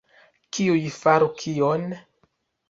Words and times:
Kiuj 0.57 0.79
faru 0.95 1.27
kion? 1.43 1.85